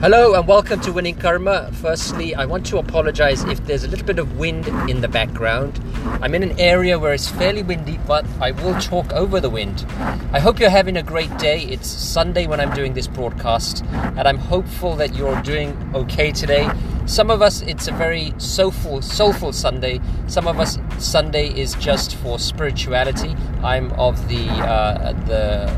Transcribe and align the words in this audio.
Hello 0.00 0.34
and 0.34 0.46
welcome 0.46 0.78
to 0.82 0.92
Winning 0.92 1.16
Karma. 1.16 1.70
Firstly, 1.72 2.34
I 2.34 2.44
want 2.44 2.66
to 2.66 2.76
apologize 2.76 3.42
if 3.44 3.64
there's 3.64 3.82
a 3.82 3.88
little 3.88 4.04
bit 4.04 4.18
of 4.18 4.36
wind 4.36 4.68
in 4.90 5.00
the 5.00 5.08
background. 5.08 5.80
I'm 6.20 6.34
in 6.34 6.42
an 6.42 6.60
area 6.60 6.98
where 6.98 7.14
it's 7.14 7.28
fairly 7.28 7.62
windy, 7.62 7.98
but 8.06 8.26
I 8.38 8.50
will 8.50 8.78
talk 8.78 9.10
over 9.14 9.40
the 9.40 9.48
wind. 9.48 9.86
I 10.34 10.38
hope 10.38 10.60
you're 10.60 10.68
having 10.68 10.98
a 10.98 11.02
great 11.02 11.34
day. 11.38 11.62
It's 11.62 11.88
Sunday 11.88 12.46
when 12.46 12.60
I'm 12.60 12.74
doing 12.74 12.92
this 12.92 13.06
broadcast, 13.06 13.86
and 13.86 14.28
I'm 14.28 14.36
hopeful 14.36 14.96
that 14.96 15.14
you're 15.14 15.40
doing 15.40 15.74
okay 15.94 16.30
today. 16.30 16.70
Some 17.06 17.30
of 17.30 17.40
us, 17.40 17.62
it's 17.62 17.88
a 17.88 17.92
very 17.92 18.34
soulful, 18.36 19.00
soulful 19.00 19.54
Sunday. 19.54 20.02
Some 20.26 20.46
of 20.46 20.60
us, 20.60 20.78
Sunday 20.98 21.58
is 21.58 21.74
just 21.76 22.16
for 22.16 22.38
spirituality. 22.38 23.34
I'm 23.62 23.90
of 23.92 24.28
the 24.28 24.46
uh, 24.46 25.12
the 25.24 25.72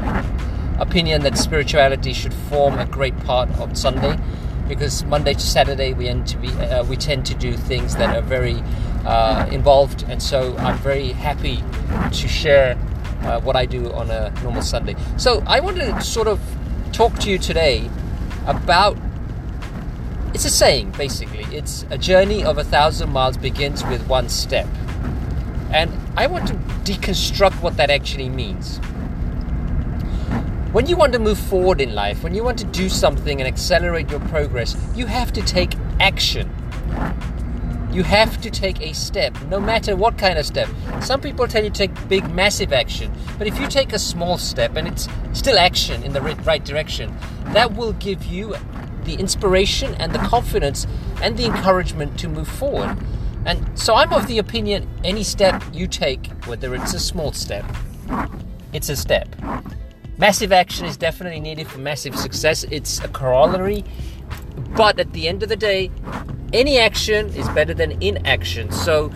opinion 0.78 1.22
that 1.22 1.36
spirituality 1.36 2.12
should 2.12 2.34
form 2.34 2.78
a 2.78 2.86
great 2.86 3.18
part 3.20 3.50
of 3.58 3.76
Sunday 3.76 4.18
because 4.68 5.04
Monday 5.04 5.32
to 5.32 5.40
Saturday 5.40 5.92
we 5.94 6.04
tend 6.04 6.26
to 6.26 6.36
be 6.36 6.48
uh, 6.48 6.84
we 6.84 6.96
tend 6.96 7.24
to 7.26 7.34
do 7.34 7.56
things 7.56 7.96
that 7.96 8.14
are 8.14 8.22
very 8.22 8.62
uh, 9.04 9.48
involved 9.50 10.04
and 10.08 10.22
so 10.22 10.56
I'm 10.58 10.78
very 10.78 11.08
happy 11.08 11.62
to 12.12 12.28
share 12.28 12.76
uh, 13.22 13.40
what 13.40 13.56
I 13.56 13.66
do 13.66 13.90
on 13.92 14.10
a 14.10 14.30
normal 14.42 14.62
Sunday. 14.62 14.94
So 15.16 15.42
I 15.46 15.60
want 15.60 15.78
to 15.78 16.00
sort 16.00 16.28
of 16.28 16.40
talk 16.92 17.18
to 17.20 17.30
you 17.30 17.38
today 17.38 17.90
about 18.46 18.96
it's 20.34 20.44
a 20.44 20.50
saying 20.50 20.92
basically. 20.92 21.44
It's 21.56 21.86
a 21.90 21.98
journey 21.98 22.44
of 22.44 22.58
a 22.58 22.64
thousand 22.64 23.10
miles 23.10 23.36
begins 23.36 23.84
with 23.84 24.06
one 24.06 24.28
step. 24.28 24.68
And 25.72 25.90
I 26.16 26.26
want 26.26 26.48
to 26.48 26.54
deconstruct 26.84 27.62
what 27.62 27.76
that 27.76 27.90
actually 27.90 28.28
means 28.28 28.80
when 30.72 30.86
you 30.86 30.96
want 30.96 31.14
to 31.14 31.18
move 31.18 31.38
forward 31.38 31.80
in 31.80 31.94
life, 31.94 32.22
when 32.22 32.34
you 32.34 32.44
want 32.44 32.58
to 32.58 32.66
do 32.66 32.90
something 32.90 33.40
and 33.40 33.48
accelerate 33.48 34.10
your 34.10 34.20
progress, 34.20 34.76
you 34.94 35.06
have 35.06 35.32
to 35.32 35.42
take 35.42 35.72
action. 35.98 36.50
You 37.90 38.02
have 38.02 38.38
to 38.42 38.50
take 38.50 38.82
a 38.82 38.92
step, 38.92 39.34
no 39.44 39.60
matter 39.60 39.96
what 39.96 40.18
kind 40.18 40.38
of 40.38 40.44
step. 40.44 40.68
Some 41.00 41.22
people 41.22 41.48
tell 41.48 41.64
you 41.64 41.70
to 41.70 41.74
take 41.86 42.08
big, 42.08 42.28
massive 42.34 42.74
action, 42.74 43.10
but 43.38 43.46
if 43.46 43.58
you 43.58 43.66
take 43.66 43.94
a 43.94 43.98
small 43.98 44.36
step 44.36 44.76
and 44.76 44.86
it's 44.86 45.08
still 45.32 45.58
action 45.58 46.02
in 46.02 46.12
the 46.12 46.20
right 46.20 46.64
direction, 46.64 47.16
that 47.54 47.74
will 47.74 47.94
give 47.94 48.26
you 48.26 48.54
the 49.04 49.14
inspiration 49.14 49.94
and 49.94 50.12
the 50.12 50.18
confidence 50.18 50.86
and 51.22 51.38
the 51.38 51.46
encouragement 51.46 52.18
to 52.18 52.28
move 52.28 52.46
forward. 52.46 52.94
And 53.46 53.66
so 53.78 53.94
I'm 53.94 54.12
of 54.12 54.26
the 54.26 54.36
opinion 54.36 54.86
any 55.02 55.22
step 55.22 55.62
you 55.72 55.86
take, 55.86 56.26
whether 56.44 56.74
it's 56.74 56.92
a 56.92 57.00
small 57.00 57.32
step, 57.32 57.64
it's 58.74 58.90
a 58.90 58.96
step. 58.96 59.34
Massive 60.18 60.50
action 60.50 60.84
is 60.84 60.96
definitely 60.96 61.38
needed 61.38 61.68
for 61.68 61.78
massive 61.78 62.16
success. 62.16 62.64
It's 62.64 62.98
a 62.98 63.08
corollary. 63.08 63.84
But 64.76 64.98
at 64.98 65.12
the 65.12 65.28
end 65.28 65.44
of 65.44 65.48
the 65.48 65.56
day, 65.56 65.92
any 66.52 66.76
action 66.76 67.28
is 67.34 67.48
better 67.50 67.72
than 67.72 68.02
inaction. 68.02 68.72
So, 68.72 69.10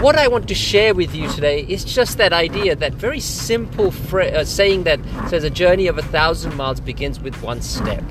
what 0.00 0.16
I 0.16 0.28
want 0.28 0.46
to 0.48 0.54
share 0.54 0.94
with 0.94 1.14
you 1.14 1.28
today 1.28 1.64
is 1.66 1.84
just 1.84 2.18
that 2.18 2.34
idea, 2.34 2.76
that 2.76 2.92
very 2.92 3.20
simple 3.20 3.90
fra- 3.90 4.28
uh, 4.28 4.44
saying 4.44 4.84
that 4.84 5.00
says 5.28 5.42
a 5.42 5.50
journey 5.50 5.86
of 5.86 5.96
a 5.96 6.02
thousand 6.02 6.54
miles 6.54 6.80
begins 6.80 7.18
with 7.18 7.42
one 7.42 7.62
step. 7.62 8.04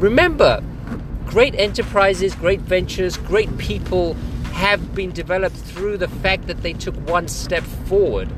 Remember, 0.00 0.62
great 1.26 1.54
enterprises, 1.54 2.34
great 2.34 2.60
ventures, 2.60 3.16
great 3.16 3.58
people 3.58 4.14
have 4.52 4.92
been 4.92 5.12
developed 5.12 5.56
through 5.56 5.98
the 5.98 6.08
fact 6.08 6.48
that 6.48 6.62
they 6.62 6.72
took 6.72 6.96
one 7.08 7.28
step 7.28 7.62
forward. 7.62 8.28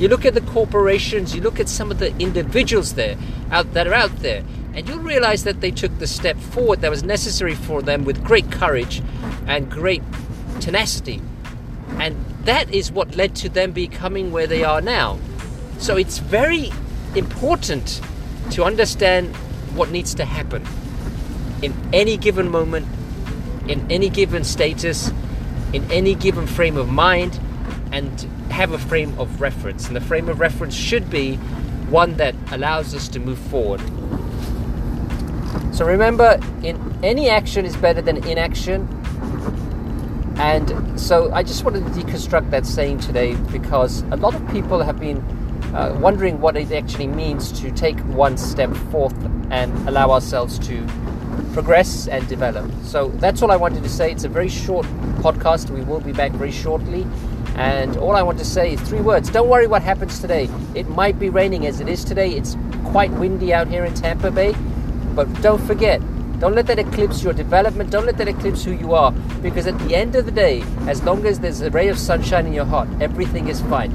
You 0.00 0.08
look 0.08 0.24
at 0.24 0.32
the 0.32 0.40
corporations, 0.40 1.34
you 1.34 1.42
look 1.42 1.60
at 1.60 1.68
some 1.68 1.90
of 1.90 1.98
the 1.98 2.16
individuals 2.16 2.94
there 2.94 3.18
out 3.50 3.74
that 3.74 3.86
are 3.86 3.92
out 3.92 4.16
there, 4.20 4.42
and 4.72 4.88
you'll 4.88 5.00
realize 5.00 5.44
that 5.44 5.60
they 5.60 5.70
took 5.70 5.98
the 5.98 6.06
step 6.06 6.38
forward 6.38 6.80
that 6.80 6.90
was 6.90 7.02
necessary 7.02 7.54
for 7.54 7.82
them 7.82 8.06
with 8.06 8.24
great 8.24 8.50
courage 8.50 9.02
and 9.46 9.70
great 9.70 10.02
tenacity. 10.58 11.20
And 11.98 12.16
that 12.44 12.72
is 12.72 12.90
what 12.90 13.14
led 13.14 13.36
to 13.36 13.50
them 13.50 13.72
becoming 13.72 14.32
where 14.32 14.46
they 14.46 14.64
are 14.64 14.80
now. 14.80 15.18
So 15.76 15.98
it's 15.98 16.16
very 16.16 16.72
important 17.14 18.00
to 18.52 18.64
understand 18.64 19.36
what 19.74 19.90
needs 19.90 20.14
to 20.14 20.24
happen 20.24 20.66
in 21.60 21.74
any 21.92 22.16
given 22.16 22.48
moment, 22.48 22.88
in 23.68 23.86
any 23.92 24.08
given 24.08 24.44
status, 24.44 25.10
in 25.74 25.84
any 25.92 26.14
given 26.14 26.46
frame 26.46 26.78
of 26.78 26.88
mind, 26.88 27.38
and 27.92 28.20
have 28.50 28.72
a 28.72 28.78
frame 28.78 29.18
of 29.18 29.40
reference. 29.40 29.86
And 29.86 29.96
the 29.96 30.00
frame 30.00 30.28
of 30.28 30.40
reference 30.40 30.74
should 30.74 31.10
be 31.10 31.36
one 31.88 32.14
that 32.16 32.34
allows 32.52 32.94
us 32.94 33.08
to 33.08 33.18
move 33.18 33.38
forward. 33.38 33.80
So 35.74 35.84
remember, 35.84 36.38
in 36.62 36.78
any 37.02 37.28
action 37.28 37.64
is 37.64 37.76
better 37.76 38.02
than 38.02 38.24
inaction. 38.28 38.88
And 40.36 40.98
so 41.00 41.32
I 41.32 41.42
just 41.42 41.64
wanted 41.64 41.84
to 41.84 41.90
deconstruct 41.90 42.50
that 42.50 42.66
saying 42.66 43.00
today 43.00 43.34
because 43.52 44.02
a 44.10 44.16
lot 44.16 44.34
of 44.34 44.48
people 44.50 44.82
have 44.82 44.98
been 44.98 45.18
uh, 45.74 45.96
wondering 46.00 46.40
what 46.40 46.56
it 46.56 46.72
actually 46.72 47.06
means 47.06 47.52
to 47.60 47.70
take 47.70 47.98
one 48.00 48.36
step 48.36 48.74
forth 48.90 49.14
and 49.50 49.72
allow 49.88 50.10
ourselves 50.10 50.58
to 50.60 50.86
progress 51.52 52.08
and 52.08 52.26
develop. 52.28 52.70
So 52.82 53.08
that's 53.16 53.42
all 53.42 53.50
I 53.50 53.56
wanted 53.56 53.82
to 53.82 53.88
say. 53.88 54.10
It's 54.12 54.24
a 54.24 54.28
very 54.28 54.48
short 54.48 54.86
podcast. 55.22 55.70
We 55.70 55.82
will 55.82 56.00
be 56.00 56.12
back 56.12 56.32
very 56.32 56.52
shortly. 56.52 57.06
And 57.56 57.96
all 57.96 58.16
I 58.16 58.22
want 58.22 58.38
to 58.38 58.44
say 58.44 58.74
is 58.74 58.80
three 58.80 59.00
words. 59.00 59.30
Don't 59.30 59.48
worry 59.48 59.66
what 59.66 59.82
happens 59.82 60.18
today. 60.20 60.48
It 60.74 60.88
might 60.88 61.18
be 61.18 61.28
raining 61.28 61.66
as 61.66 61.80
it 61.80 61.88
is 61.88 62.04
today. 62.04 62.32
It's 62.32 62.56
quite 62.86 63.10
windy 63.12 63.52
out 63.52 63.68
here 63.68 63.84
in 63.84 63.94
Tampa 63.94 64.30
Bay. 64.30 64.54
But 65.14 65.32
don't 65.42 65.64
forget, 65.66 66.00
don't 66.40 66.54
let 66.54 66.66
that 66.68 66.78
eclipse 66.78 67.22
your 67.22 67.34
development. 67.34 67.90
Don't 67.90 68.06
let 68.06 68.16
that 68.16 68.28
eclipse 68.28 68.64
who 68.64 68.72
you 68.72 68.94
are. 68.94 69.12
Because 69.42 69.66
at 69.66 69.78
the 69.80 69.94
end 69.94 70.16
of 70.16 70.24
the 70.24 70.32
day, 70.32 70.62
as 70.86 71.02
long 71.02 71.26
as 71.26 71.40
there's 71.40 71.60
a 71.60 71.70
ray 71.70 71.88
of 71.88 71.98
sunshine 71.98 72.46
in 72.46 72.52
your 72.52 72.64
heart, 72.64 72.88
everything 73.00 73.48
is 73.48 73.60
fine. 73.62 73.92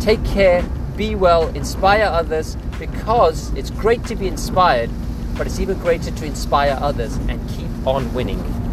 Take 0.00 0.24
care, 0.24 0.62
be 0.96 1.14
well, 1.14 1.48
inspire 1.54 2.04
others 2.04 2.56
because 2.78 3.52
it's 3.54 3.70
great 3.70 4.04
to 4.06 4.16
be 4.16 4.26
inspired, 4.26 4.90
but 5.36 5.46
it's 5.46 5.60
even 5.60 5.78
greater 5.78 6.10
to 6.10 6.24
inspire 6.24 6.76
others 6.80 7.16
and 7.28 7.48
keep 7.50 7.86
on 7.86 8.12
winning. 8.12 8.63